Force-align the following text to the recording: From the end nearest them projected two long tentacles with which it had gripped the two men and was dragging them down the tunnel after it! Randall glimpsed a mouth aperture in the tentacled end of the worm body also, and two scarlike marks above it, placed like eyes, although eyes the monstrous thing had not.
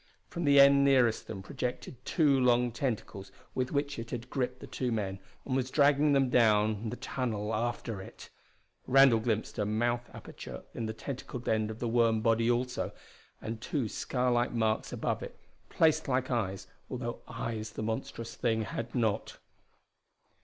From 0.29 0.45
the 0.45 0.59
end 0.59 0.83
nearest 0.83 1.27
them 1.27 1.43
projected 1.43 2.03
two 2.05 2.39
long 2.39 2.71
tentacles 2.71 3.31
with 3.53 3.71
which 3.71 3.99
it 3.99 4.09
had 4.09 4.31
gripped 4.31 4.59
the 4.59 4.65
two 4.65 4.91
men 4.91 5.19
and 5.45 5.55
was 5.55 5.69
dragging 5.69 6.13
them 6.13 6.27
down 6.31 6.89
the 6.89 6.95
tunnel 6.95 7.53
after 7.53 8.01
it! 8.01 8.31
Randall 8.87 9.19
glimpsed 9.19 9.59
a 9.59 9.65
mouth 9.67 10.09
aperture 10.11 10.63
in 10.73 10.87
the 10.87 10.93
tentacled 10.93 11.47
end 11.47 11.69
of 11.69 11.77
the 11.77 11.87
worm 11.87 12.21
body 12.21 12.49
also, 12.49 12.91
and 13.43 13.61
two 13.61 13.87
scarlike 13.87 14.51
marks 14.53 14.91
above 14.91 15.21
it, 15.21 15.37
placed 15.69 16.07
like 16.07 16.31
eyes, 16.31 16.65
although 16.89 17.21
eyes 17.27 17.73
the 17.73 17.83
monstrous 17.83 18.33
thing 18.33 18.63
had 18.63 18.95
not. 18.95 19.37